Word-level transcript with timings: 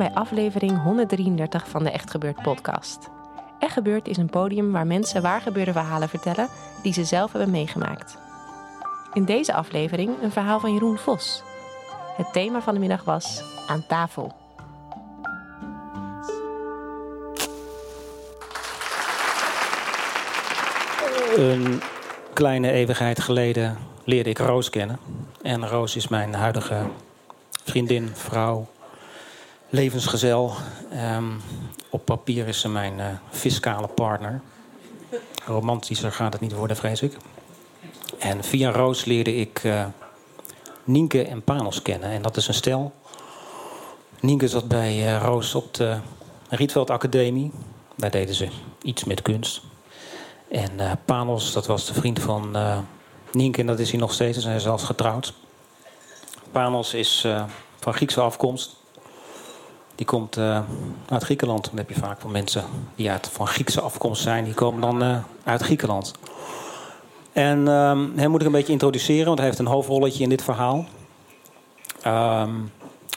Bij 0.00 0.10
aflevering 0.14 0.82
133 0.82 1.68
van 1.68 1.84
de 1.84 1.90
Echt 1.90 2.10
Gebeurd 2.10 2.42
podcast. 2.42 3.10
Echt 3.58 3.72
Gebeurd 3.72 4.08
is 4.08 4.16
een 4.16 4.30
podium 4.30 4.72
waar 4.72 4.86
mensen 4.86 5.22
waargebeurde 5.22 5.72
verhalen 5.72 6.08
vertellen 6.08 6.48
die 6.82 6.92
ze 6.92 7.04
zelf 7.04 7.32
hebben 7.32 7.50
meegemaakt. 7.50 8.18
In 9.12 9.24
deze 9.24 9.52
aflevering 9.52 10.22
een 10.22 10.30
verhaal 10.30 10.60
van 10.60 10.72
Jeroen 10.72 10.98
Vos. 10.98 11.42
Het 12.16 12.32
thema 12.32 12.60
van 12.60 12.74
de 12.74 12.80
middag 12.80 13.04
was 13.04 13.42
aan 13.66 13.86
tafel. 13.86 14.32
Een 21.36 21.80
kleine 22.32 22.70
eeuwigheid 22.70 23.20
geleden 23.20 23.78
leerde 24.04 24.30
ik 24.30 24.38
Roos 24.38 24.70
kennen. 24.70 24.98
En 25.42 25.68
Roos 25.68 25.96
is 25.96 26.08
mijn 26.08 26.34
huidige 26.34 26.86
vriendin, 27.64 28.08
vrouw, 28.08 28.66
levensgezel. 29.70 30.52
Ehm, 30.90 31.30
op 31.90 32.04
papier 32.04 32.48
is 32.48 32.60
ze 32.60 32.68
mijn 32.68 33.00
eh, 33.00 33.06
fiscale 33.30 33.86
partner. 33.86 34.40
Romantischer 35.44 36.12
gaat 36.12 36.32
het 36.32 36.42
niet 36.42 36.52
worden, 36.52 36.76
vrees 36.76 37.02
ik. 37.02 37.16
En 38.18 38.44
via 38.44 38.70
Roos 38.70 39.04
leerde 39.04 39.36
ik 39.36 39.60
eh, 39.64 39.84
Nienke 40.84 41.24
en 41.24 41.42
Panos 41.42 41.82
kennen. 41.82 42.10
En 42.10 42.22
dat 42.22 42.36
is 42.36 42.48
een 42.48 42.54
stel. 42.54 42.92
Nienke 44.20 44.48
zat 44.48 44.68
bij 44.68 45.06
eh, 45.06 45.22
Roos 45.22 45.54
op 45.54 45.74
de 45.74 45.98
Rietveld 46.48 46.90
Academie. 46.90 47.52
Daar 47.96 48.10
deden 48.10 48.34
ze 48.34 48.48
iets 48.82 49.04
met 49.04 49.22
kunst. 49.22 49.62
En 50.48 50.98
Panos, 51.04 51.52
dat 51.52 51.66
was 51.66 51.86
de 51.86 51.94
vriend 51.94 52.20
van 52.20 52.56
Nienke 53.32 53.60
en 53.60 53.66
dat 53.66 53.78
is 53.78 53.90
hij 53.90 54.00
nog 54.00 54.12
steeds. 54.12 54.36
Ze 54.36 54.42
zijn 54.42 54.60
zelfs 54.60 54.84
getrouwd. 54.84 55.34
Panos 56.52 56.94
is 56.94 57.26
van 57.78 57.94
Griekse 57.94 58.20
afkomst. 58.20 58.79
Die 60.00 60.08
komt 60.08 60.36
eh, 60.36 60.60
uit 61.08 61.22
Griekenland. 61.22 61.64
Dan 61.64 61.76
heb 61.76 61.88
je 61.88 61.94
vaak 61.94 62.20
van 62.20 62.30
mensen 62.30 62.64
die 62.94 63.10
uit, 63.10 63.28
van 63.32 63.46
Griekse 63.46 63.80
afkomst 63.80 64.22
zijn. 64.22 64.44
Die 64.44 64.54
komen 64.54 64.80
dan 64.80 65.02
eh, 65.02 65.16
uit 65.44 65.62
Griekenland. 65.62 66.12
En 67.32 67.66
hem 68.16 68.30
moet 68.30 68.40
ik 68.40 68.46
een 68.46 68.52
beetje 68.52 68.72
introduceren, 68.72 69.26
want 69.26 69.38
hij 69.38 69.46
heeft 69.46 69.58
een 69.58 69.66
hoofdrolletje 69.66 70.22
in 70.22 70.28
dit 70.28 70.42
verhaal. 70.42 70.86
Ehm, 72.02 72.50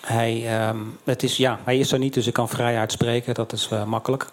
hij, 0.01 0.57
ehm, 0.57 0.77
het 1.03 1.23
is, 1.23 1.37
ja, 1.37 1.59
hij 1.63 1.77
is 1.77 1.91
er 1.91 1.99
niet, 1.99 2.13
dus 2.13 2.27
ik 2.27 2.33
kan 2.33 2.49
vrij 2.49 2.77
uitspreken. 2.77 3.33
Dat 3.33 3.53
is 3.53 3.67
eh, 3.71 3.85
makkelijk. 3.85 4.29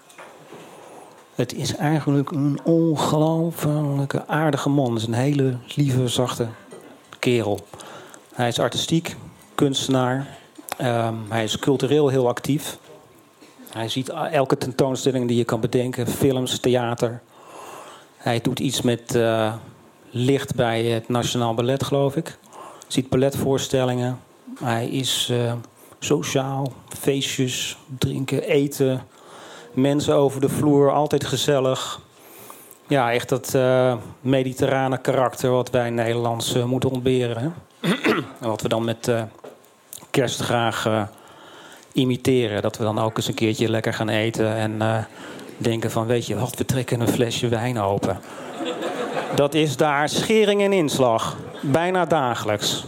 Het 1.35 1.55
is 1.55 1.77
eigenlijk 1.77 2.31
een 2.31 2.59
ongelooflijke 2.65 4.27
aardige 4.27 4.69
man. 4.69 4.93
Het 4.93 5.03
is 5.03 5.07
een 5.07 5.15
hele 5.15 5.57
lieve, 5.75 6.09
zachte 6.09 6.49
kerel. 7.19 7.61
Hij 8.35 8.49
is 8.49 8.59
artistiek, 8.59 9.17
kunstenaar. 9.55 10.39
Ehm, 10.81 11.15
hij 11.29 11.45
is 11.45 11.59
cultureel 11.59 12.09
heel 12.09 12.29
actief. 12.29 12.79
Hij 13.73 13.89
ziet 13.89 14.09
elke 14.09 14.59
tentoonstelling 14.59 15.29
die 15.29 15.37
je 15.37 15.45
kan 15.45 15.61
bedenken. 15.61 16.07
Films, 16.07 16.59
theater. 16.59 17.21
Hij 18.17 18.41
doet 18.41 18.59
iets 18.59 18.83
met 18.83 19.15
eh, 19.15 19.55
licht 20.11 20.55
bij 20.55 20.85
het 20.85 21.09
Nationaal 21.09 21.55
Ballet, 21.55 21.83
geloof 21.83 22.17
ik. 22.17 22.39
Ziet 22.87 23.09
balletvoorstellingen. 23.09 24.19
Hij 24.63 24.89
is 24.89 25.29
eh, 25.33 25.53
sociaal, 25.99 26.73
feestjes, 26.99 27.77
drinken, 27.99 28.43
eten 28.43 29.03
mensen 29.73 30.15
over 30.15 30.41
de 30.41 30.49
vloer, 30.49 30.93
altijd 30.93 31.25
gezellig. 31.25 32.01
Ja, 32.89 33.13
echt 33.13 33.29
dat 33.29 33.55
eh, 33.55 33.97
mediterrane 34.21 34.99
karakter 34.99 35.51
wat 35.51 35.71
wij 35.71 35.91
Nederlands 35.91 36.55
moeten 36.55 36.91
ontberen. 36.91 37.55
en 37.81 38.25
wat 38.49 38.63
we 38.63 38.69
dan 38.69 38.85
met 38.85 39.11
kerst 40.11 40.41
graag 40.41 40.87
eh, 40.87 41.03
imiteren. 41.93 42.63
Dat 42.63 42.77
we 42.77 42.85
dan 42.85 42.99
ook 42.99 43.17
eens 43.17 43.29
een 43.29 43.35
keertje 43.35 43.71
lekker 43.71 43.95
gaan 43.95 44.09
eten 44.09 44.55
en 44.55 44.83
eh, 44.83 44.97
denken 45.57 45.91
van... 45.91 46.07
weet 46.07 46.27
je 46.27 46.39
wat, 46.39 46.57
we 46.57 46.65
trekken 46.65 47.01
een 47.01 47.09
flesje 47.09 47.49
wijn 47.49 47.79
open. 47.79 48.21
Dat 49.35 49.55
is 49.55 49.77
daar 49.77 50.09
schering 50.09 50.63
en 50.63 50.73
inslag. 50.73 51.37
Bijna 51.61 52.05
dagelijks. 52.05 52.85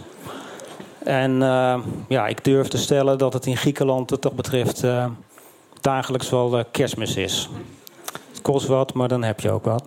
En 1.05 1.43
eh, 1.43 1.79
ja, 2.09 2.27
ik 2.27 2.45
durf 2.45 2.69
te 2.69 2.79
stellen 2.79 3.19
dat 3.19 3.33
het 3.33 3.47
in 3.47 3.57
Griekenland 3.57 4.11
wat 4.11 4.23
dat 4.23 4.37
betreft... 4.37 4.85
dagelijks 5.81 6.31
wel 6.31 6.65
kerstmis 6.71 7.17
is. 7.17 7.49
Het 8.29 8.43
kost 8.43 8.67
wat, 8.67 8.95
maar 8.95 9.09
dan 9.09 9.23
heb 9.23 9.41
je 9.41 9.51
ook 9.51 9.65
wat. 9.65 9.85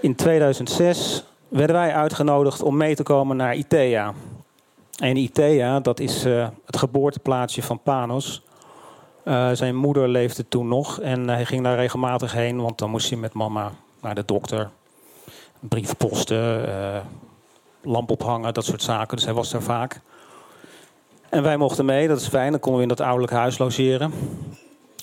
In 0.00 0.14
2006 0.14 1.24
werden 1.48 1.76
wij 1.76 1.94
uitgenodigd 1.94 2.62
om 2.62 2.76
mee 2.76 2.94
te 2.94 3.02
komen 3.02 3.36
naar 3.36 3.56
ITEA. 3.56 4.14
En 4.98 5.16
ITEA, 5.16 5.80
dat 5.80 6.00
is 6.00 6.24
eh, 6.24 6.48
het 6.66 6.76
geboorteplaatsje 6.76 7.62
van 7.62 7.80
Panos. 7.82 8.42
Eh, 9.24 9.50
zijn 9.52 9.76
moeder 9.76 10.08
leefde 10.08 10.48
toen 10.48 10.68
nog 10.68 11.00
en 11.00 11.28
hij 11.28 11.44
ging 11.44 11.64
daar 11.64 11.76
regelmatig 11.76 12.32
heen, 12.32 12.60
want 12.60 12.78
dan 12.78 12.90
moest 12.90 13.10
hij 13.10 13.18
met 13.18 13.32
mama 13.32 13.72
naar 14.00 14.14
de 14.14 14.24
dokter. 14.24 14.70
Een 15.62 15.68
brief 15.68 15.96
posten, 15.96 16.68
eh, 16.68 17.00
lamp 17.82 18.10
ophangen, 18.10 18.54
dat 18.54 18.64
soort 18.64 18.82
zaken. 18.82 19.16
Dus 19.16 19.24
hij 19.24 19.34
was 19.34 19.50
daar 19.50 19.62
vaak. 19.62 20.00
En 21.28 21.42
wij 21.42 21.56
mochten 21.56 21.84
mee, 21.84 22.08
dat 22.08 22.20
is 22.20 22.28
fijn. 22.28 22.50
Dan 22.50 22.60
konden 22.60 22.80
we 22.80 22.88
in 22.88 22.94
dat 22.96 23.06
ouderlijk 23.06 23.32
huis 23.32 23.58
logeren. 23.58 24.12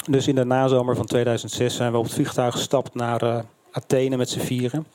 Dus 0.09 0.27
in 0.27 0.35
de 0.35 0.45
nazomer 0.45 0.95
van 0.95 1.06
2006 1.06 1.75
zijn 1.75 1.91
we 1.91 1.97
op 1.97 2.03
het 2.03 2.13
vliegtuig 2.13 2.53
gestapt 2.53 2.95
naar 2.95 3.45
Athene 3.72 4.17
met 4.17 4.29
z'n 4.29 4.39
vieren. 4.39 4.85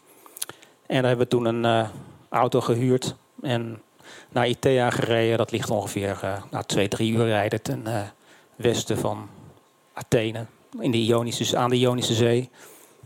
En 0.86 0.96
daar 0.96 1.06
hebben 1.06 1.28
we 1.28 1.28
toen 1.28 1.44
een 1.44 1.86
auto 2.28 2.60
gehuurd 2.60 3.16
en 3.42 3.82
naar 4.28 4.48
Itea 4.48 4.90
gereden. 4.90 5.38
Dat 5.38 5.50
ligt 5.50 5.70
ongeveer 5.70 6.18
eh 6.22 6.42
nou, 6.50 6.64
twee, 6.66 6.88
drie 6.88 7.12
uur 7.12 7.24
rijden 7.24 7.62
ten 7.62 7.86
eh, 7.86 8.00
westen 8.56 8.98
van 8.98 9.28
Athene. 9.92 10.46
In 10.80 10.90
de 10.90 10.98
Ionische, 10.98 11.56
aan 11.56 11.70
de 11.70 11.76
Ionische 11.76 12.14
Zee. 12.14 12.50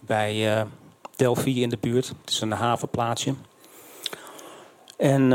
Bij 0.07 0.57
eh, 0.57 0.65
Delphi 1.17 1.63
in 1.63 1.69
de 1.69 1.79
buurt. 1.81 2.09
Het 2.09 2.31
is 2.31 2.41
een 2.41 2.53
havenplaatsje. 2.53 3.35
En 4.97 5.33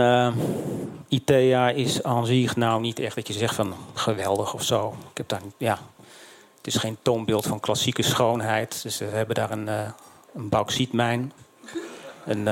Itea 1.08 1.70
is 1.70 2.04
aan 2.04 2.26
zich 2.26 2.56
nou 2.56 2.82
niet 2.82 3.00
echt 3.00 3.16
dat 3.16 3.28
je 3.28 3.34
zegt 3.34 3.56
van 3.56 3.74
geweldig 3.94 4.54
of 4.54 4.64
zo. 4.64 4.96
Ik 5.12 5.18
heb 5.18 5.28
daar, 5.28 5.42
ja, 5.58 5.80
het 6.58 6.68
is 6.68 6.76
geen 6.76 6.98
toonbeeld 7.02 7.46
van 7.46 7.60
klassieke 7.60 8.02
schoonheid. 8.02 8.82
Dus 8.84 8.98
we 8.98 9.06
hebben 9.06 9.36
daar 9.36 9.52
een, 9.52 9.68
een 10.34 10.50
bauxietmijn, 10.50 11.34
een, 12.26 12.48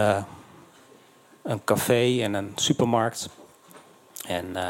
een 1.47 1.63
café 1.63 2.21
en 2.21 2.33
een 2.33 2.51
supermarkt. 2.55 3.29
En 4.27 4.55
eh, 4.55 4.63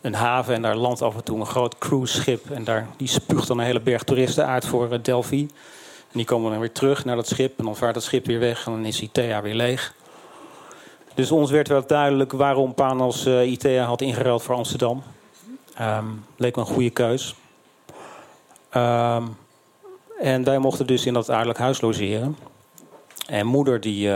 een 0.00 0.14
haven 0.14 0.54
en 0.54 0.62
daar 0.62 0.76
landt 0.76 1.02
af 1.02 1.14
en 1.14 1.24
toe 1.24 1.40
een 1.40 1.46
groot 1.46 1.78
cruiseschip. 1.78 2.50
En 2.50 2.64
daar, 2.64 2.86
die 2.96 3.08
spuugt 3.08 3.46
dan 3.46 3.58
een 3.58 3.64
hele 3.64 3.80
berg 3.80 4.02
toeristen 4.02 4.46
uit 4.46 4.66
voor 4.66 4.92
eh, 4.92 4.98
Delphi. 5.02 5.40
En 6.10 6.20
die 6.20 6.24
komen 6.24 6.50
dan 6.50 6.60
weer 6.60 6.72
terug 6.72 7.04
naar 7.04 7.16
dat 7.16 7.28
schip. 7.28 7.58
En 7.58 7.64
dan 7.64 7.76
vaart 7.76 7.94
het 7.94 8.04
schip 8.04 8.26
weer 8.26 8.38
weg 8.38 8.66
en 8.66 8.72
dan 8.72 8.84
is 8.84 9.00
ITEA 9.00 9.42
weer 9.42 9.54
leeg. 9.54 9.94
Dus 11.14 11.30
ons 11.30 11.50
werd 11.50 11.68
wel 11.68 11.86
duidelijk 11.86 12.32
waarom 12.32 12.74
Panos 12.74 13.26
eh 13.26 13.50
ITEA 13.50 13.84
had 13.84 14.00
ingeruild 14.00 14.42
voor 14.42 14.54
Amsterdam. 14.54 15.02
Ehm, 15.74 16.06
leek 16.36 16.56
me 16.56 16.62
een 16.62 16.68
goede 16.68 16.90
keus. 16.90 17.34
Ehm, 18.70 19.24
en 20.20 20.44
wij 20.44 20.58
mochten 20.58 20.86
dus 20.86 21.06
in 21.06 21.14
dat 21.14 21.30
aardelijk 21.30 21.58
huis 21.58 21.80
logeren. 21.80 22.36
En 23.26 23.46
moeder 23.46 23.80
die, 23.80 24.10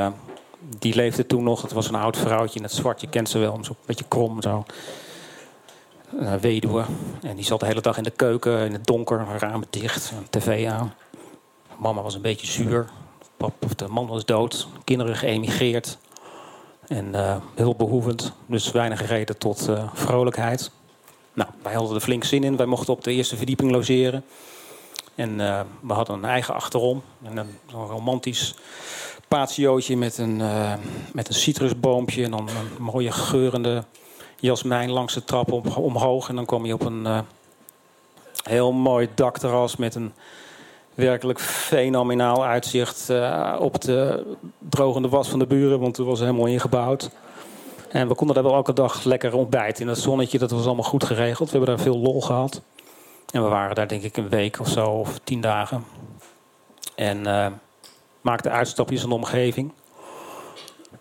die 0.78 0.94
leefde 0.94 1.26
toen 1.26 1.42
nog. 1.42 1.62
Het 1.62 1.72
was 1.72 1.88
een 1.88 1.94
oud 1.94 2.16
vrouwtje 2.16 2.58
in 2.58 2.64
het 2.64 2.72
zwart. 2.72 3.00
Je 3.00 3.08
kent 3.08 3.28
ze 3.28 3.38
wel, 3.38 3.58
zo 3.62 3.70
een 3.70 3.76
beetje 3.86 4.04
krom 4.08 4.42
zo. 4.42 4.64
Eh, 6.20 6.34
weduwe. 6.34 6.84
En 7.22 7.36
die 7.36 7.44
zat 7.44 7.60
de 7.60 7.66
hele 7.66 7.80
dag 7.80 7.96
in 7.96 8.02
de 8.02 8.10
keuken, 8.10 8.64
in 8.64 8.72
het 8.72 8.86
donker, 8.86 9.26
ramen 9.38 9.66
dicht, 9.70 10.12
een 10.16 10.26
tv 10.30 10.66
aan. 10.68 10.94
Mama 11.76 12.02
was 12.02 12.14
een 12.14 12.22
beetje 12.22 12.46
zuur. 12.46 12.88
Pap, 13.36 13.64
of 13.64 13.74
de 13.74 13.88
man 13.88 14.06
was 14.06 14.24
dood. 14.24 14.68
Kinderen 14.84 15.16
geëmigreerd. 15.16 15.98
En 16.86 17.06
uh, 17.06 17.36
heel 17.54 17.74
behoevend, 17.74 18.32
dus 18.46 18.70
weinig 18.70 19.06
reden 19.06 19.38
tot 19.38 19.68
uh, 19.68 19.90
vrolijkheid. 19.94 20.70
Nou, 21.32 21.50
wij 21.62 21.72
hadden 21.72 21.94
er 21.94 22.00
flink 22.00 22.24
zin 22.24 22.44
in. 22.44 22.56
Wij 22.56 22.66
mochten 22.66 22.92
op 22.92 23.04
de 23.04 23.12
eerste 23.12 23.36
verdieping 23.36 23.70
logeren. 23.70 24.24
En 25.14 25.36
we 25.80 25.92
hadden 25.92 26.16
een 26.16 26.24
eigen 26.24 26.54
achterom. 26.54 27.02
En 27.22 27.36
een, 27.36 27.58
een 27.66 27.86
romantisch 27.86 28.54
patiootje 29.28 29.96
met 29.96 30.18
een, 30.18 30.36
met 31.12 31.28
een 31.28 31.34
citrusboompje. 31.34 32.24
En 32.24 32.30
dan 32.30 32.48
een 32.48 32.82
mooie 32.82 33.12
geurende 33.12 33.84
jasmijn 34.36 34.90
langs 34.90 35.14
de 35.14 35.24
trap 35.24 35.52
om, 35.52 35.66
omhoog. 35.66 36.28
En 36.28 36.34
dan 36.34 36.44
kom 36.44 36.66
je 36.66 36.74
op 36.74 36.84
een 36.84 37.24
heel 38.42 38.72
mooi 38.72 39.08
dakterras 39.14 39.76
met 39.76 39.94
een 39.94 40.12
werkelijk 40.94 41.40
fenomenaal 41.40 42.44
uitzicht 42.44 43.08
uh, 43.10 43.56
op 43.60 43.80
de 43.80 44.26
drogende 44.58 45.08
was 45.08 45.28
van 45.28 45.38
de 45.38 45.46
buren, 45.46 45.80
want 45.80 45.96
het 45.96 46.06
was 46.06 46.20
helemaal 46.20 46.46
ingebouwd. 46.46 47.10
En 47.88 48.08
we 48.08 48.14
konden 48.14 48.34
daar 48.34 48.44
wel 48.44 48.54
elke 48.54 48.72
dag 48.72 49.04
lekker 49.04 49.34
ontbijten 49.34 49.82
in 49.82 49.88
het 49.88 49.98
zonnetje. 49.98 50.38
Dat 50.38 50.50
was 50.50 50.66
allemaal 50.66 50.84
goed 50.84 51.04
geregeld. 51.04 51.50
We 51.50 51.56
hebben 51.56 51.76
daar 51.76 51.84
veel 51.84 51.98
lol 51.98 52.20
gehad. 52.20 52.62
En 53.30 53.42
we 53.42 53.48
waren 53.48 53.74
daar 53.74 53.88
denk 53.88 54.02
ik 54.02 54.16
een 54.16 54.28
week 54.28 54.60
of 54.60 54.68
zo, 54.68 54.86
of 54.86 55.18
tien 55.24 55.40
dagen. 55.40 55.84
En 56.94 57.26
maakten 58.20 58.52
uitstapjes 58.52 59.02
in 59.02 59.08
de 59.08 59.14
omgeving. 59.14 59.72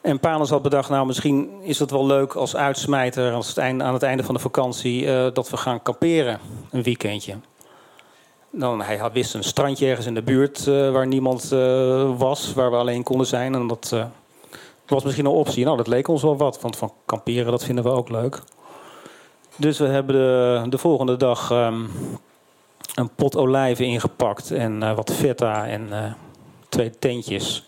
En 0.01 0.19
Panos 0.19 0.49
had 0.49 0.61
bedacht, 0.61 0.89
nou 0.89 1.05
misschien 1.05 1.49
is 1.61 1.79
het 1.79 1.91
wel 1.91 2.05
leuk 2.05 2.33
als 2.33 2.55
uitsmijter... 2.55 3.33
Als 3.33 3.47
het 3.47 3.57
einde, 3.57 3.83
aan 3.83 3.93
het 3.93 4.03
einde 4.03 4.23
van 4.23 4.35
de 4.35 4.41
vakantie 4.41 5.03
uh, 5.03 5.27
dat 5.33 5.49
we 5.49 5.57
gaan 5.57 5.81
kamperen 5.81 6.39
een 6.71 6.83
weekendje. 6.83 7.35
Dan, 8.51 8.81
hij 8.81 8.97
had, 8.97 9.13
wist 9.13 9.33
een 9.33 9.43
strandje 9.43 9.87
ergens 9.87 10.05
in 10.05 10.13
de 10.13 10.21
buurt 10.21 10.65
uh, 10.65 10.91
waar 10.91 11.07
niemand 11.07 11.51
uh, 11.53 12.17
was, 12.17 12.53
waar 12.53 12.71
we 12.71 12.77
alleen 12.77 13.03
konden 13.03 13.27
zijn. 13.27 13.53
En 13.55 13.67
dat 13.67 13.95
was 14.87 15.03
misschien 15.03 15.25
een 15.25 15.31
optie. 15.31 15.65
Nou, 15.65 15.77
dat 15.77 15.87
leek 15.87 16.07
ons 16.07 16.21
wel 16.21 16.37
wat, 16.37 16.61
want 16.61 16.77
van 16.77 16.93
kamperen 17.05 17.51
dat 17.51 17.63
vinden 17.63 17.83
we 17.83 17.89
ook 17.89 18.09
leuk. 18.09 18.41
Dus 19.55 19.77
we 19.77 19.85
hebben 19.85 20.15
de, 20.15 20.69
de 20.69 20.77
volgende 20.77 21.17
dag 21.17 21.51
um, 21.51 21.89
een 22.95 23.09
pot 23.15 23.37
olijven 23.37 23.85
ingepakt 23.85 24.51
en 24.51 24.95
wat 24.95 25.13
feta 25.13 25.67
en 25.67 26.15
twee 26.69 26.99
tentjes 26.99 27.65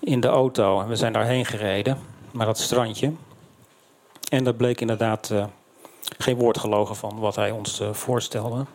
in 0.00 0.20
de 0.20 0.28
auto. 0.28 0.80
En 0.80 0.88
we 0.88 0.96
zijn 0.96 1.12
daarheen 1.12 1.46
gereden, 1.46 1.98
naar 2.30 2.46
dat 2.46 2.58
strandje. 2.58 3.12
En 4.28 4.44
dat 4.44 4.56
bleek 4.56 4.80
inderdaad 4.80 5.32
geen 6.18 6.36
woord 6.36 6.58
gelogen 6.58 6.96
van 6.96 7.18
wat 7.18 7.36
hij 7.36 7.50
ons 7.50 7.82
voorstelde 7.92 8.66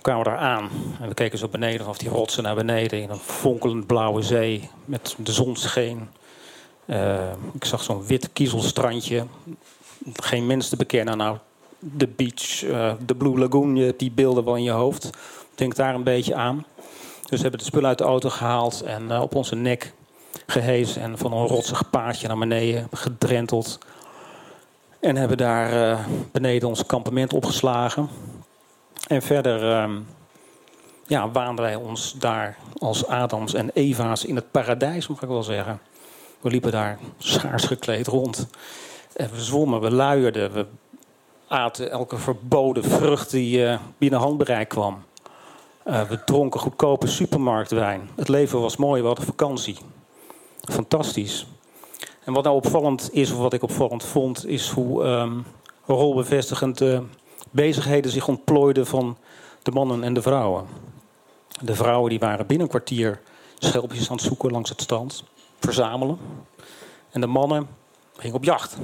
kwamen 0.00 0.24
we 0.24 0.30
daar 0.30 0.38
aan. 0.38 0.68
En 1.00 1.08
we 1.08 1.14
keken 1.14 1.38
zo 1.38 1.48
beneden, 1.48 1.88
of 1.88 1.98
die 1.98 2.08
rotsen 2.08 2.42
naar 2.42 2.54
beneden 2.54 3.02
in 3.02 3.10
een 3.10 3.18
fonkelend 3.18 3.86
blauwe 3.86 4.22
zee 4.22 4.70
met 4.84 5.16
de 5.18 5.32
zon 5.32 5.56
scheen. 5.56 6.08
Uh, 6.86 7.32
ik 7.52 7.64
zag 7.64 7.82
zo'n 7.82 8.06
wit 8.06 8.32
kiezelstrandje. 8.32 9.26
Geen 10.12 10.46
mens 10.46 10.68
te 10.68 10.76
bekennen. 10.76 11.16
Nou, 11.16 11.38
de 11.78 12.08
beach, 12.08 12.62
uh, 12.62 12.92
de 13.06 13.14
Blue 13.14 13.38
Lagoon, 13.38 13.94
die 13.96 14.10
beelden 14.10 14.44
wel 14.44 14.56
in 14.56 14.62
je 14.62 14.70
hoofd. 14.70 15.10
Denk 15.54 15.76
daar 15.76 15.94
een 15.94 16.02
beetje 16.02 16.34
aan. 16.34 16.64
Dus 17.30 17.38
we 17.38 17.48
hebben 17.48 17.58
de 17.58 17.64
spullen 17.66 17.88
uit 17.88 17.98
de 17.98 18.04
auto 18.04 18.28
gehaald 18.28 18.82
en 18.82 19.02
uh, 19.02 19.20
op 19.20 19.34
onze 19.34 19.54
nek 19.54 19.92
gehezen. 20.46 21.02
En 21.02 21.18
van 21.18 21.32
een 21.32 21.46
rotsig 21.46 21.90
paadje 21.90 22.28
naar 22.28 22.38
beneden 22.38 22.88
gedrenteld. 22.92 23.78
En 25.00 25.16
hebben 25.16 25.36
daar 25.36 25.98
beneden 26.32 26.68
ons 26.68 26.86
kampement 26.86 27.32
opgeslagen. 27.32 28.08
En 29.06 29.22
verder 29.22 29.82
um, 29.82 30.06
ja, 31.06 31.30
waanden 31.30 31.64
wij 31.64 31.74
ons 31.74 32.14
daar 32.18 32.56
als 32.78 33.06
Adams 33.06 33.54
en 33.54 33.70
Eva's 33.74 34.24
in 34.24 34.36
het 34.36 34.50
paradijs, 34.50 35.06
mag 35.06 35.22
ik 35.22 35.28
wel 35.28 35.42
zeggen. 35.42 35.80
We 36.40 36.50
liepen 36.50 36.72
daar 36.72 36.98
schaars 37.18 37.64
gekleed 37.64 38.06
rond. 38.06 38.48
En 39.16 39.30
we 39.30 39.40
zwommen, 39.40 39.80
we 39.80 39.90
luierden, 39.90 40.52
we 40.52 40.66
aten 41.48 41.90
elke 41.90 42.18
verboden 42.18 42.84
vrucht 42.84 43.30
die 43.30 43.58
uh, 43.58 43.78
binnen 43.98 44.20
handbereik 44.20 44.68
kwam. 44.68 45.02
Uh, 45.86 46.02
we 46.02 46.24
dronken 46.24 46.60
goedkope 46.60 47.06
supermarktwijn. 47.06 48.10
Het 48.16 48.28
leven 48.28 48.60
was 48.60 48.76
mooi, 48.76 49.00
we 49.00 49.06
hadden 49.06 49.24
vakantie. 49.24 49.76
Fantastisch. 50.60 51.46
En 52.24 52.32
wat 52.32 52.44
nou 52.44 52.56
opvallend 52.56 53.08
is, 53.12 53.30
of 53.32 53.38
wat 53.38 53.52
ik 53.52 53.62
opvallend 53.62 54.04
vond, 54.04 54.46
is 54.46 54.70
hoe 54.70 55.04
um, 55.04 55.46
rolbevestigend 55.86 56.80
uh, 56.80 57.00
bezigheden 57.50 58.10
zich 58.10 58.28
ontplooiden 58.28 58.86
van 58.86 59.16
de 59.62 59.70
mannen 59.70 60.04
en 60.04 60.14
de 60.14 60.22
vrouwen. 60.22 60.66
De 61.60 61.74
vrouwen 61.74 62.10
die 62.10 62.18
waren 62.18 62.46
binnen 62.46 62.66
een 62.66 62.72
kwartier 62.72 63.20
schelpjes 63.58 64.10
aan 64.10 64.16
het 64.16 64.24
zoeken 64.24 64.50
langs 64.50 64.70
het 64.70 64.80
strand, 64.80 65.24
verzamelen. 65.60 66.18
En 67.10 67.20
de 67.20 67.26
mannen 67.26 67.68
gingen 68.16 68.36
op 68.36 68.44
jacht. 68.44 68.76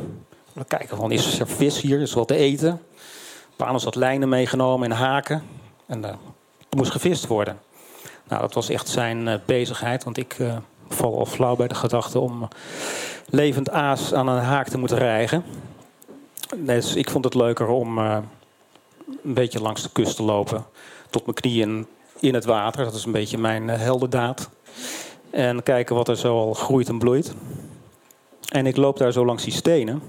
We 0.52 0.64
kijken 0.64 0.96
van, 0.96 1.12
is 1.12 1.40
er 1.40 1.48
vis 1.48 1.80
hier, 1.80 2.00
is 2.00 2.10
er 2.10 2.18
wat 2.18 2.28
te 2.28 2.36
eten? 2.36 2.82
Panos 3.56 3.84
had 3.84 3.94
lijnen 3.94 4.28
meegenomen 4.28 4.90
en 4.90 4.96
haken. 4.96 5.42
En 5.86 6.04
uh, 6.04 6.10
moest 6.76 6.90
gevist 6.90 7.26
worden. 7.26 7.58
Nou, 8.28 8.40
dat 8.40 8.54
was 8.54 8.68
echt 8.68 8.88
zijn 8.88 9.26
uh, 9.26 9.34
bezigheid, 9.44 10.04
want 10.04 10.16
ik 10.16 10.38
uh, 10.38 10.56
val 10.88 11.18
al 11.18 11.26
flauw 11.26 11.56
bij 11.56 11.68
de 11.68 11.74
gedachte 11.74 12.18
om 12.18 12.48
levend 13.28 13.70
aas 13.70 14.14
aan 14.14 14.28
een 14.28 14.42
haak 14.42 14.68
te 14.68 14.78
moeten 14.78 14.98
rijgen. 14.98 15.44
Dus 16.56 16.94
ik 16.94 17.10
vond 17.10 17.24
het 17.24 17.34
leuker 17.34 17.68
om 17.68 17.98
een 17.98 18.24
beetje 19.22 19.60
langs 19.60 19.82
de 19.82 19.90
kust 19.92 20.16
te 20.16 20.22
lopen. 20.22 20.64
Tot 21.10 21.24
mijn 21.24 21.36
knieën 21.36 21.86
in 22.20 22.34
het 22.34 22.44
water. 22.44 22.84
Dat 22.84 22.94
is 22.94 23.04
een 23.04 23.12
beetje 23.12 23.38
mijn 23.38 23.68
heldendaad. 23.68 24.50
En 25.30 25.62
kijken 25.62 25.96
wat 25.96 26.08
er 26.08 26.16
zo 26.16 26.38
al 26.38 26.54
groeit 26.54 26.88
en 26.88 26.98
bloeit. 26.98 27.34
En 28.48 28.66
ik 28.66 28.76
loop 28.76 28.98
daar 28.98 29.12
zo 29.12 29.24
langs 29.24 29.44
die 29.44 29.52
stenen. 29.52 30.02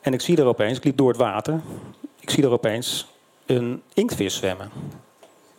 En 0.00 0.12
ik 0.12 0.20
zie 0.20 0.36
er 0.36 0.44
opeens, 0.44 0.78
ik 0.78 0.84
liep 0.84 0.96
door 0.96 1.08
het 1.08 1.16
water. 1.16 1.60
Ik 2.20 2.30
zie 2.30 2.44
er 2.44 2.50
opeens 2.50 3.06
een 3.46 3.82
inktvis 3.94 4.34
zwemmen. 4.34 4.70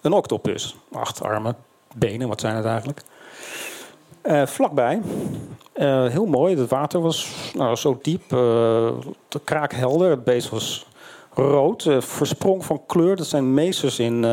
Een 0.01 0.13
octopus. 0.13 0.75
Acht 0.92 1.24
armen, 1.24 1.56
benen, 1.95 2.27
wat 2.27 2.39
zijn 2.39 2.56
het 2.56 2.65
eigenlijk? 2.65 3.01
Uh, 4.24 4.45
vlakbij. 4.45 5.01
Uh, 5.75 6.07
heel 6.07 6.25
mooi. 6.25 6.57
Het 6.57 6.69
water 6.69 7.01
was 7.01 7.27
nou, 7.53 7.75
zo 7.75 8.00
diep. 8.01 8.33
Uh, 8.33 8.89
kraakhelder. 9.44 10.09
Het 10.09 10.24
beest 10.24 10.50
was 10.50 10.86
rood, 11.33 11.88
versprong 12.00 12.65
van 12.65 12.81
kleur. 12.86 13.15
Dat 13.15 13.27
zijn 13.27 13.53
meesters 13.53 14.00
in 14.00 14.25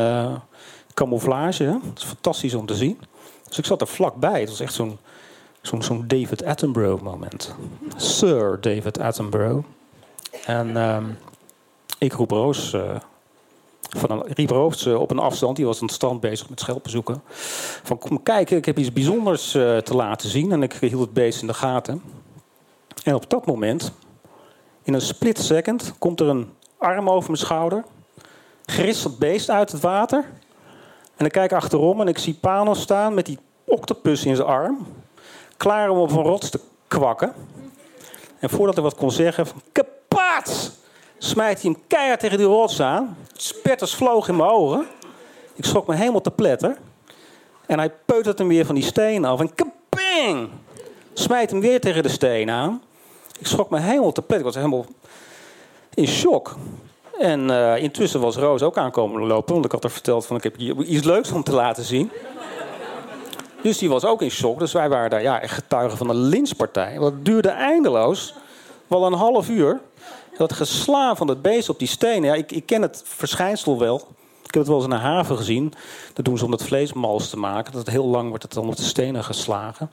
camouflage. 0.93 1.79
Is 1.95 2.03
fantastisch 2.03 2.53
om 2.53 2.65
te 2.65 2.75
zien. 2.75 2.99
Dus 3.47 3.57
ik 3.57 3.65
zat 3.65 3.81
er 3.81 3.87
vlakbij. 3.87 4.39
Het 4.39 4.49
was 4.49 4.59
echt 4.59 4.73
zo'n 5.61 6.07
David 6.07 6.43
Attenborough 6.43 7.03
moment. 7.03 7.55
Sir 7.95 8.57
David 8.61 8.99
Attenborough. 8.99 9.65
En 10.45 10.67
uh, 10.67 10.97
ik 11.97 12.13
roep 12.13 12.31
Roos... 12.31 12.73
Uh, 12.73 12.95
van 13.89 14.11
een, 14.11 14.23
riep 14.33 14.49
Roos 14.49 14.85
op 14.85 15.11
een 15.11 15.19
afstand, 15.19 15.55
die 15.55 15.65
was 15.65 15.79
aan 15.79 15.85
het 15.85 15.95
strand 15.95 16.19
bezig 16.19 16.49
met 16.49 16.59
schelpen 16.59 16.91
zoeken. 16.91 17.21
Van 17.83 17.97
kom 17.97 18.23
kijken, 18.23 18.57
ik 18.57 18.65
heb 18.65 18.77
iets 18.77 18.93
bijzonders 18.93 19.51
te 19.51 19.91
laten 19.93 20.29
zien. 20.29 20.51
En 20.51 20.63
ik 20.63 20.73
hield 20.73 21.01
het 21.01 21.13
beest 21.13 21.41
in 21.41 21.47
de 21.47 21.53
gaten. 21.53 22.01
En 23.03 23.15
op 23.15 23.29
dat 23.29 23.45
moment, 23.45 23.91
in 24.83 24.93
een 24.93 25.01
split 25.01 25.39
second, 25.39 25.93
komt 25.99 26.19
er 26.19 26.27
een 26.27 26.49
arm 26.77 27.09
over 27.09 27.29
mijn 27.29 27.43
schouder. 27.43 27.83
Grist 28.65 29.03
dat 29.03 29.17
beest 29.17 29.49
uit 29.49 29.71
het 29.71 29.81
water. 29.81 30.25
En 31.15 31.25
ik 31.25 31.31
kijk 31.31 31.53
achterom 31.53 32.01
en 32.01 32.07
ik 32.07 32.17
zie 32.17 32.33
Panos 32.33 32.81
staan 32.81 33.13
met 33.13 33.25
die 33.25 33.39
octopus 33.63 34.25
in 34.25 34.35
zijn 34.35 34.47
arm. 34.47 34.87
Klaar 35.57 35.89
om 35.89 35.97
op 35.97 36.11
een 36.11 36.23
rots 36.23 36.49
te 36.49 36.59
kwakken. 36.87 37.33
En 38.39 38.49
voordat 38.49 38.75
hij 38.75 38.83
wat 38.83 38.95
kon 38.95 39.11
zeggen, 39.11 39.45
kapaat! 39.71 40.78
Smijt 41.19 41.61
hij 41.61 41.71
hem 41.71 41.81
keihard 41.87 42.19
tegen 42.19 42.37
die 42.37 42.47
rots 42.47 42.81
aan. 42.81 43.17
Spetters 43.33 43.95
vloog 43.95 44.27
in 44.27 44.35
mijn 44.35 44.49
ogen. 44.49 44.85
Ik 45.55 45.65
schrok 45.65 45.87
me 45.87 45.95
helemaal 45.95 46.21
te 46.21 46.31
pletter. 46.31 46.77
En 47.65 47.79
hij 47.79 47.91
peutert 48.05 48.37
hem 48.37 48.47
weer 48.47 48.65
van 48.65 48.75
die 48.75 48.83
steen 48.83 49.25
af. 49.25 49.39
En 49.39 49.55
kaping! 49.55 50.49
Smijt 51.13 51.49
hem 51.51 51.59
weer 51.59 51.81
tegen 51.81 52.03
de 52.03 52.09
steen 52.09 52.49
aan. 52.49 52.81
Ik 53.39 53.47
schrok 53.47 53.69
me 53.69 53.79
helemaal 53.79 54.11
te 54.11 54.21
pletter. 54.21 54.47
Ik 54.47 54.53
was 54.53 54.63
helemaal 54.63 54.85
in 55.93 56.07
shock. 56.07 56.55
En 57.19 57.49
uh, 57.49 57.83
intussen 57.83 58.19
was 58.19 58.35
Roos 58.35 58.61
ook 58.61 58.77
aankomen 58.77 59.27
lopen, 59.27 59.53
want 59.53 59.65
ik 59.65 59.71
had 59.71 59.83
haar 59.83 59.91
verteld 59.91 60.25
van 60.25 60.37
ik 60.37 60.43
heb 60.43 60.57
iets 60.57 61.03
leuks 61.03 61.31
om 61.31 61.43
te 61.43 61.53
laten 61.53 61.83
zien. 61.83 62.11
Dus 63.61 63.77
die 63.77 63.89
was 63.89 64.05
ook 64.05 64.21
in 64.21 64.31
shock. 64.31 64.59
Dus 64.59 64.71
wij 64.71 64.89
waren 64.89 65.09
daar 65.09 65.21
ja, 65.21 65.39
getuigen 65.39 65.97
van 65.97 66.09
een 66.09 66.21
lynchpartij. 66.21 66.97
Dat 66.97 67.25
duurde 67.25 67.49
eindeloos. 67.49 68.33
Wel 68.87 69.05
een 69.05 69.13
half 69.13 69.49
uur. 69.49 69.79
Dat 70.39 70.53
geslaan 70.53 71.17
van 71.17 71.27
het 71.27 71.41
beest 71.41 71.69
op 71.69 71.79
die 71.79 71.87
stenen. 71.87 72.29
Ja, 72.29 72.35
ik, 72.35 72.51
ik 72.51 72.65
ken 72.65 72.81
het 72.81 73.01
verschijnsel 73.05 73.79
wel. 73.79 73.95
Ik 74.43 74.53
heb 74.53 74.63
het 74.63 74.67
wel 74.67 74.75
eens 74.75 74.85
in 74.85 74.91
een 74.91 74.99
haven 74.99 75.37
gezien. 75.37 75.73
Dat 76.13 76.25
doen 76.25 76.37
ze 76.37 76.45
om 76.45 76.51
het 76.51 76.63
vlees 76.63 76.93
mals 76.93 77.29
te 77.29 77.37
maken. 77.37 77.73
Dat 77.73 77.89
heel 77.89 78.05
lang 78.05 78.29
wordt 78.29 78.43
het 78.43 78.53
dan 78.53 78.67
op 78.67 78.75
de 78.75 78.83
stenen 78.83 79.23
geslagen. 79.23 79.91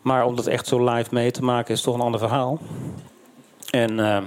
Maar 0.00 0.24
om 0.24 0.36
dat 0.36 0.46
echt 0.46 0.66
zo 0.66 0.84
live 0.84 1.14
mee 1.14 1.30
te 1.30 1.42
maken 1.42 1.74
is 1.74 1.80
toch 1.80 1.94
een 1.94 2.00
ander 2.00 2.20
verhaal. 2.20 2.58
En... 3.70 3.90
Uh, 3.90 4.18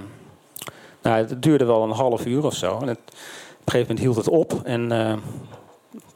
nou, 1.02 1.16
het 1.16 1.42
duurde 1.42 1.64
wel 1.64 1.82
een 1.82 1.90
half 1.90 2.26
uur 2.26 2.44
of 2.44 2.54
zo. 2.54 2.78
En 2.78 2.88
op 2.88 2.88
een 2.88 2.92
gegeven 3.64 3.80
moment 3.80 3.98
hield 3.98 4.16
het 4.16 4.28
op. 4.28 4.60
En 4.64 4.92
uh, 4.92 5.12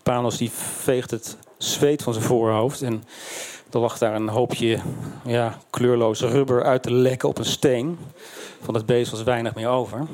Panos 0.02 0.36
die 0.36 0.50
veegt 0.50 1.10
het 1.10 1.36
zweet 1.58 2.02
van 2.02 2.12
zijn 2.12 2.24
voorhoofd. 2.24 2.82
En 2.82 3.04
Er 3.74 3.80
lag 3.80 3.98
daar 3.98 4.14
een 4.14 4.28
hoopje 4.28 4.78
ja, 5.24 5.58
kleurloos 5.70 6.20
rubber 6.20 6.64
uit 6.64 6.82
te 6.82 6.92
lekken 6.92 7.28
op 7.28 7.38
een 7.38 7.44
steen. 7.44 7.98
Van 8.62 8.74
het 8.74 8.86
beest 8.86 9.10
was 9.10 9.22
weinig 9.22 9.54
meer 9.54 9.68
over. 9.68 10.06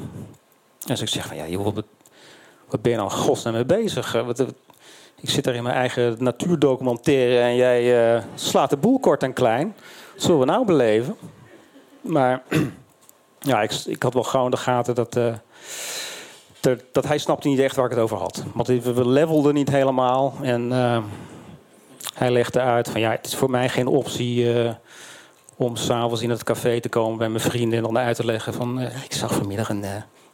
Dus 0.87 1.00
ik 1.00 1.09
zeg 1.09 1.26
van 1.26 1.37
ja, 1.37 1.47
joh, 1.47 1.75
wat, 2.69 2.83
ben 2.83 2.90
je 2.90 2.97
nou 2.97 3.11
godsnaam 3.11 3.55
mee 3.55 3.64
bezig? 3.64 4.12
Wat, 4.12 4.38
wat, 4.38 4.55
ik 5.21 5.31
zit 5.31 5.45
daar 5.45 5.55
in 5.55 5.62
mijn 5.62 5.75
eigen 5.75 6.17
natuurdocumentaire 6.19 7.38
en 7.38 7.57
jij 7.57 8.14
uh, 8.14 8.23
slaat 8.35 8.71
de 8.71 8.76
boel 8.76 8.99
kort 8.99 9.23
en 9.23 9.33
klein. 9.33 9.75
Wat 10.12 10.23
zullen 10.23 10.40
we 10.40 10.45
nou 10.45 10.67
beleven? 10.67 11.17
Maar 12.00 12.43
ja, 13.50 13.62
ik, 13.62 13.73
ik 13.73 14.02
had 14.02 14.14
wel 14.14 14.45
in 14.45 14.50
de 14.50 14.57
gaten 14.57 14.95
dat, 14.95 15.17
uh, 15.17 15.35
dat, 16.93 17.07
hij 17.07 17.19
snapte 17.19 17.49
niet 17.49 17.59
echt 17.59 17.76
waar 17.76 17.85
ik 17.85 17.90
het 17.90 18.00
over 18.00 18.17
had. 18.17 18.45
Want 18.55 18.67
we 18.67 19.09
levelden 19.09 19.55
niet 19.55 19.71
helemaal. 19.71 20.35
En 20.43 20.73
hij 22.20 22.30
legde 22.30 22.60
uit 22.60 22.88
van 22.88 23.00
ja, 23.00 23.10
het 23.10 23.26
is 23.26 23.34
voor 23.34 23.50
mij 23.50 23.68
geen 23.68 23.86
optie 23.86 24.54
uh, 24.54 24.70
om 25.56 25.76
s'avonds 25.76 26.22
in 26.22 26.30
het 26.30 26.44
café 26.44 26.80
te 26.80 26.88
komen 26.88 27.18
bij 27.18 27.28
mijn 27.28 27.42
vrienden 27.42 27.78
en 27.78 27.84
dan 27.84 27.98
uit 27.98 28.16
te 28.16 28.24
leggen 28.24 28.54
van 28.54 28.80
ik 28.80 29.12
zag 29.12 29.34
vanmiddag 29.34 29.68
een 29.68 29.84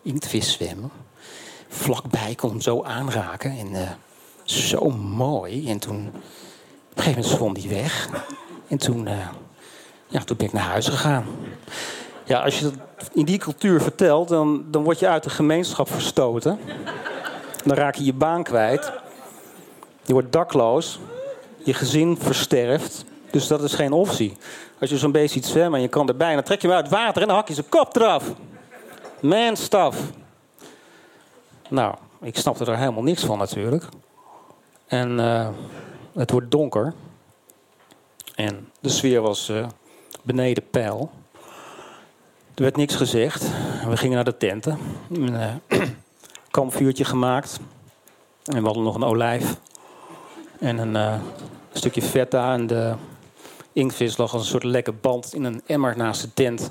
inktvis 0.02 0.52
zwemmen. 0.52 0.90
Vlakbij 1.68 2.34
kon 2.34 2.50
hem 2.50 2.60
zo 2.60 2.82
aanraken 2.82 3.50
en 3.50 3.98
zo 4.44 4.90
mooi. 4.90 5.70
En 5.70 5.78
toen 5.78 6.06
op 6.06 6.14
een 6.14 7.02
gegeven 7.02 7.20
moment 7.20 7.38
zwom 7.38 7.54
die 7.54 7.68
weg. 7.68 8.08
En 8.68 8.78
toen, 8.78 9.08
ja, 10.08 10.20
toen 10.24 10.36
ben 10.36 10.46
ik 10.46 10.52
naar 10.52 10.62
huis 10.62 10.88
gegaan. 10.88 11.26
Ja, 12.24 12.42
als 12.42 12.58
je 12.58 12.64
dat 12.64 13.10
in 13.12 13.24
die 13.24 13.38
cultuur 13.38 13.80
vertelt, 13.80 14.28
dan, 14.28 14.64
dan 14.70 14.82
word 14.82 14.98
je 14.98 15.08
uit 15.08 15.22
de 15.22 15.30
gemeenschap 15.30 15.90
verstoten. 15.90 16.58
Dan 17.64 17.76
raak 17.76 17.94
je 17.94 18.04
je 18.04 18.14
baan 18.14 18.42
kwijt. 18.42 18.92
Je 20.02 20.12
wordt 20.12 20.32
dakloos. 20.32 20.98
Je 21.66 21.75
gezin 21.75 22.16
versterft. 22.18 23.04
Dus 23.30 23.46
dat 23.46 23.62
is 23.62 23.75
geen 23.75 23.92
optie. 23.92 24.37
Als 24.80 24.90
je 24.90 24.99
zo'n 24.99 25.12
beest 25.12 25.32
ziet 25.32 25.46
zwemmen 25.46 25.75
en 25.75 25.80
je 25.80 25.88
kan 25.88 26.08
erbij, 26.08 26.35
dan 26.35 26.42
trek 26.42 26.61
je 26.61 26.68
hem 26.68 26.76
uit 26.76 26.88
water 26.88 27.23
en 27.23 27.28
dan 27.28 27.37
hak 27.37 27.49
je 27.49 27.54
zijn 27.54 27.68
kop 27.68 27.96
eraf. 27.96 28.25
Man 29.20 29.56
stuff. 29.56 29.99
Nou, 31.68 31.94
ik 32.20 32.38
snapte 32.38 32.64
er 32.64 32.78
helemaal 32.78 33.02
niks 33.02 33.25
van 33.25 33.38
natuurlijk. 33.38 33.85
En 34.87 35.18
uh, 35.18 35.49
het 36.14 36.30
wordt 36.30 36.50
donker. 36.50 36.94
En 38.35 38.68
de 38.80 38.88
sfeer 38.88 39.20
was 39.20 39.49
uh, 39.49 39.66
beneden 40.23 40.70
peil. 40.70 41.11
Er 42.54 42.62
werd 42.62 42.76
niks 42.76 42.94
gezegd. 42.94 43.42
We 43.88 43.96
gingen 43.96 44.14
naar 44.14 44.25
de 44.25 44.37
tenten. 44.37 44.78
Een 45.11 45.61
uh, 45.70 45.80
kampvuurtje 46.50 47.04
gemaakt. 47.04 47.58
En 48.44 48.58
we 48.58 48.64
hadden 48.64 48.82
nog 48.82 48.94
een 48.94 49.04
olijf. 49.04 49.56
En 50.60 50.78
een 50.78 50.94
uh, 50.94 51.14
stukje 51.72 52.02
feta. 52.02 52.52
En 52.52 52.66
de 52.66 52.94
inktvis 53.72 54.16
lag 54.16 54.32
als 54.32 54.42
een 54.42 54.48
soort 54.48 54.64
lekke 54.64 54.92
band 54.92 55.34
in 55.34 55.44
een 55.44 55.62
emmer 55.66 55.96
naast 55.96 56.22
de 56.22 56.34
tent. 56.34 56.70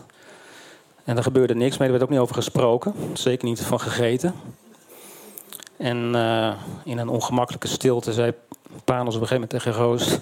En 1.04 1.18
er 1.18 1.24
gebeurde 1.24 1.56
niks 1.56 1.78
mee. 1.78 1.88
Er 1.88 1.94
werd 1.94 2.04
ook 2.04 2.10
niet 2.10 2.20
over 2.20 2.36
gesproken. 2.36 2.94
Zeker 3.14 3.48
niet 3.48 3.62
van 3.62 3.80
gegeten. 3.80 4.34
En 5.78 6.16
uh, 6.16 6.54
in 6.84 6.98
een 6.98 7.10
ongemakkelijke 7.10 7.68
stilte 7.68 8.14
zei 8.14 8.34
Panos 8.84 9.16
op 9.16 9.22
een 9.22 9.28
gegeven 9.28 9.50
moment 9.50 9.50
tegen 9.50 9.72
Roos... 9.72 10.20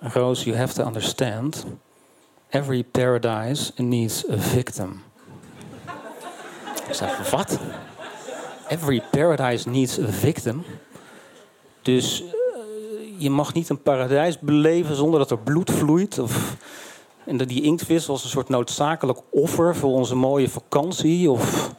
Roos, 0.00 0.44
you 0.44 0.56
have 0.56 0.74
to 0.74 0.86
understand... 0.86 1.66
Every 2.50 2.82
paradise 2.82 3.72
needs 3.76 4.24
a 4.30 4.38
victim. 4.38 5.02
Ik 6.88 6.94
zei, 6.94 7.10
wat? 7.30 7.58
Every 8.68 9.02
paradise 9.10 9.68
needs 9.68 9.98
a 9.98 10.06
victim. 10.06 10.64
Dus 11.88 12.22
uh, 12.22 12.30
je 13.16 13.30
mag 13.30 13.54
niet 13.54 13.68
een 13.68 13.82
paradijs 13.82 14.38
beleven 14.38 14.96
zonder 14.96 15.18
dat 15.18 15.30
er 15.30 15.38
bloed 15.38 15.70
vloeit. 15.70 16.18
Of, 16.18 16.56
en 17.24 17.36
die 17.36 17.62
inktvis 17.62 18.06
was 18.06 18.24
een 18.24 18.30
soort 18.30 18.48
noodzakelijk 18.48 19.18
offer 19.30 19.76
voor 19.76 19.90
onze 19.90 20.14
mooie 20.14 20.48
vakantie. 20.48 21.30
Of, 21.30 21.74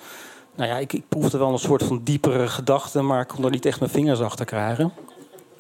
nou 0.56 0.70
ja, 0.70 0.78
ik, 0.78 0.94
ik 0.94 1.04
proefde 1.10 1.38
wel 1.38 1.52
een 1.52 1.60
soort 1.60 1.84
van 1.84 2.02
diepere 2.04 2.48
gedachte, 2.48 3.02
maar 3.02 3.22
ik 3.22 3.28
kon 3.28 3.44
er 3.44 3.52
niet 3.52 3.66
echt 3.66 3.80
mijn 3.80 3.92
vingers 3.92 4.20
achter 4.20 4.46
krijgen. 4.46 4.94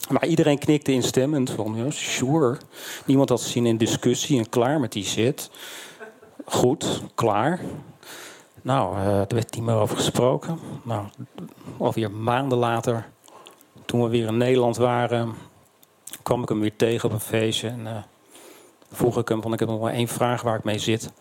Maar 0.09 0.25
iedereen 0.25 0.59
knikte 0.59 0.91
instemmend 0.91 1.49
van, 1.49 1.75
ja, 1.75 1.91
sure. 1.91 2.57
Niemand 3.05 3.29
had 3.29 3.41
zin 3.41 3.65
in 3.65 3.77
discussie 3.77 4.37
en 4.37 4.49
klaar 4.49 4.79
met 4.79 4.91
die 4.91 5.05
shit. 5.05 5.49
Goed, 6.45 7.01
klaar. 7.15 7.59
Nou, 8.61 8.97
uh, 8.97 9.19
er 9.19 9.27
werd 9.27 9.55
niet 9.55 9.63
meer 9.63 9.75
over 9.75 9.95
gesproken. 9.97 10.59
Nou, 10.83 11.05
alweer 11.77 12.11
maanden 12.11 12.57
later, 12.57 13.09
toen 13.89 14.03
we 14.03 14.09
weer 14.09 14.27
in 14.27 14.37
Nederland 14.37 14.77
waren, 14.77 15.35
kwam 16.23 16.41
ik 16.41 16.49
hem 16.49 16.59
weer 16.59 16.75
tegen 16.75 17.09
op 17.09 17.13
een 17.13 17.19
feestje. 17.19 17.67
En 17.67 17.79
uh, 17.79 17.97
vroeg 18.91 19.17
ik 19.17 19.27
hem, 19.27 19.41
van 19.41 19.53
ik 19.53 19.59
heb 19.59 19.69
nog 19.69 19.79
maar 19.79 19.93
één 19.93 20.07
vraag 20.07 20.41
waar 20.41 20.57
ik 20.57 20.63
mee 20.63 20.79
zit. 20.79 21.11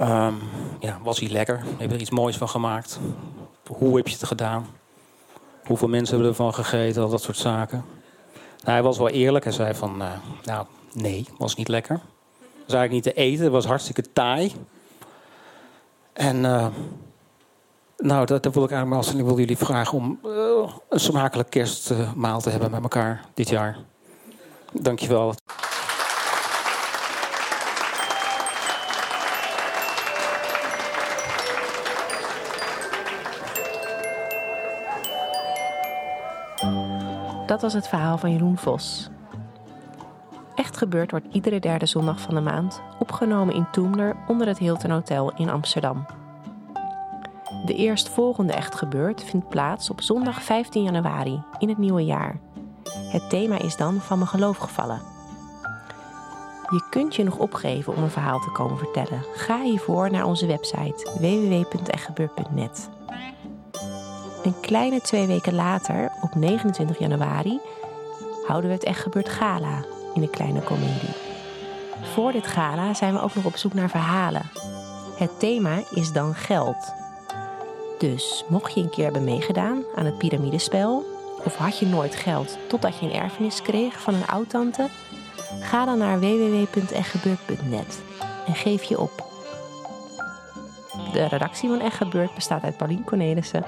Um, 0.00 0.38
ja, 0.80 0.98
was 1.02 1.20
hij 1.20 1.28
lekker? 1.28 1.64
Heb 1.76 1.88
je 1.88 1.94
er 1.94 2.00
iets 2.00 2.10
moois 2.10 2.36
van 2.36 2.48
gemaakt? 2.48 3.00
Hoe 3.66 3.96
heb 3.96 4.08
je 4.08 4.14
het 4.14 4.26
gedaan? 4.26 4.66
Hoeveel 5.64 5.88
mensen 5.88 6.14
hebben 6.14 6.30
ervan 6.32 6.54
gegeten, 6.54 7.02
al 7.02 7.08
dat 7.08 7.22
soort 7.22 7.36
zaken. 7.36 7.84
Nou, 8.32 8.70
hij 8.70 8.82
was 8.82 8.98
wel 8.98 9.08
eerlijk. 9.08 9.44
Hij 9.44 9.52
zei 9.52 9.74
van, 9.74 10.02
uh, 10.02 10.12
nou, 10.44 10.66
nee, 10.92 11.26
was 11.38 11.54
niet 11.54 11.68
lekker. 11.68 12.00
Was 12.66 12.74
eigenlijk 12.74 12.92
niet 12.92 13.14
te 13.14 13.20
eten, 13.20 13.44
het 13.44 13.52
was 13.52 13.66
hartstikke 13.66 14.12
taai. 14.12 14.52
En 16.12 16.36
uh, 16.36 16.66
nou, 17.98 18.26
dat, 18.26 18.54
wil 18.54 18.64
ik 18.64 18.70
eigenlijk 18.70 19.02
als 19.02 19.14
ik 19.14 19.24
wil 19.24 19.38
jullie 19.38 19.58
vragen 19.58 19.98
om 19.98 20.18
uh, 20.24 20.32
een 20.88 21.00
smakelijk 21.00 21.50
kerstmaal 21.50 22.40
te 22.40 22.50
hebben 22.50 22.70
met 22.70 22.82
elkaar 22.82 23.24
dit 23.34 23.48
jaar. 23.48 23.76
Dankjewel. 24.72 25.34
Dat 37.46 37.62
was 37.62 37.72
het 37.72 37.88
verhaal 37.88 38.18
van 38.18 38.32
Jeroen 38.32 38.58
Vos. 38.58 39.08
Echt 40.54 40.76
gebeurd 40.76 41.10
wordt 41.10 41.26
iedere 41.32 41.60
derde 41.60 41.86
zondag 41.86 42.20
van 42.20 42.34
de 42.34 42.40
maand, 42.40 42.80
opgenomen 42.98 43.54
in 43.54 43.66
Toemler 43.72 44.16
onder 44.26 44.46
het 44.46 44.58
Hilton 44.58 44.90
Hotel 44.90 45.32
in 45.36 45.50
Amsterdam. 45.50 46.17
De 47.68 47.74
eerstvolgende 47.74 48.52
Echt 48.52 48.74
gebeurd 48.74 49.24
vindt 49.24 49.48
plaats 49.48 49.90
op 49.90 50.00
zondag 50.00 50.42
15 50.42 50.82
januari 50.82 51.42
in 51.58 51.68
het 51.68 51.78
nieuwe 51.78 52.04
jaar. 52.04 52.40
Het 52.92 53.30
thema 53.30 53.58
is 53.58 53.76
dan 53.76 54.00
van 54.00 54.18
mijn 54.18 54.30
geloof 54.30 54.56
gevallen. 54.56 55.00
Je 56.70 56.82
kunt 56.90 57.14
je 57.14 57.24
nog 57.24 57.36
opgeven 57.36 57.94
om 57.96 58.02
een 58.02 58.10
verhaal 58.10 58.38
te 58.38 58.50
komen 58.50 58.78
vertellen. 58.78 59.24
Ga 59.34 59.62
hiervoor 59.62 60.10
naar 60.10 60.24
onze 60.24 60.46
website 60.46 61.10
www.echtgebeurd.net. 61.18 62.88
Een 64.42 64.60
kleine 64.60 65.00
twee 65.00 65.26
weken 65.26 65.54
later, 65.54 66.12
op 66.22 66.34
29 66.34 66.98
januari, 66.98 67.60
houden 68.46 68.70
we 68.70 68.76
het 68.76 68.84
Echt 68.84 69.00
Gebeurd 69.00 69.28
Gala 69.28 69.84
in 70.14 70.20
de 70.20 70.30
Kleine 70.30 70.62
Comedie. 70.62 71.16
Voor 72.02 72.32
dit 72.32 72.46
gala 72.46 72.94
zijn 72.94 73.14
we 73.14 73.20
ook 73.20 73.34
nog 73.34 73.44
op 73.44 73.56
zoek 73.56 73.74
naar 73.74 73.90
verhalen. 73.90 74.50
Het 75.16 75.38
thema 75.38 75.82
is 75.90 76.12
dan 76.12 76.34
geld. 76.34 77.06
Dus 77.98 78.44
mocht 78.48 78.74
je 78.74 78.80
een 78.80 78.90
keer 78.90 79.04
hebben 79.04 79.24
meegedaan 79.24 79.84
aan 79.94 80.04
het 80.04 80.18
piramidespel, 80.18 81.04
of 81.44 81.56
had 81.56 81.78
je 81.78 81.86
nooit 81.86 82.14
geld 82.14 82.58
totdat 82.68 82.98
je 82.98 83.06
een 83.06 83.12
erfenis 83.12 83.62
kreeg 83.62 84.00
van 84.00 84.14
een 84.14 84.26
oud-tante, 84.26 84.88
ga 85.60 85.84
dan 85.84 85.98
naar 85.98 86.20
www.echtgebeurd.net 86.20 88.02
en 88.46 88.54
geef 88.54 88.82
je 88.82 89.00
op. 89.00 89.26
De 91.12 91.24
redactie 91.24 91.68
van 91.68 91.80
Echt 91.80 92.34
bestaat 92.34 92.62
uit 92.62 92.76
Paulien 92.76 93.04
Cornelissen, 93.04 93.64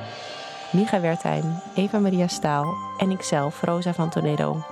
Micha 0.72 1.00
Wertheim, 1.00 1.60
Eva-Maria 1.74 2.26
Staal 2.26 2.74
en 2.98 3.10
ikzelf, 3.10 3.62
Rosa 3.62 3.94
van 3.94 4.10
Toledo. 4.10 4.64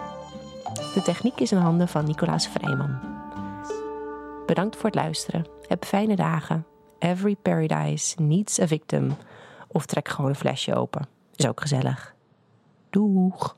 De 0.94 1.02
techniek 1.02 1.40
is 1.40 1.52
in 1.52 1.58
handen 1.58 1.88
van 1.88 2.04
Nicolaas 2.04 2.48
Vrijman. 2.48 2.98
Bedankt 4.46 4.76
voor 4.76 4.84
het 4.84 4.94
luisteren. 4.94 5.46
Heb 5.66 5.84
fijne 5.84 6.16
dagen. 6.16 6.66
Every 6.98 7.36
paradise 7.42 8.22
needs 8.22 8.60
a 8.60 8.66
victim. 8.66 9.16
Of 9.68 9.86
trek 9.86 10.08
gewoon 10.08 10.30
een 10.30 10.36
flesje 10.36 10.74
open. 10.74 11.08
Is 11.34 11.46
ook 11.46 11.60
gezellig. 11.60 12.14
Doeg! 12.90 13.56